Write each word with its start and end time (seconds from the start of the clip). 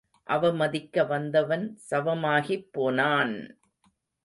அவமதிக்க 0.29 1.03
வந்தவன் 1.03 1.77
சவமாகிப் 1.89 2.67
போனான்! 2.71 3.35